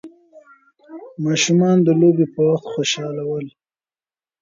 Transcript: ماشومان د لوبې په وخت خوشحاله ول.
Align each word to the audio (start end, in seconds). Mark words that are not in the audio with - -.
ماشومان 1.25 1.77
د 1.83 1.87
لوبې 2.01 2.25
په 2.33 2.41
وخت 2.49 2.65
خوشحاله 2.73 3.23
ول. 3.29 3.47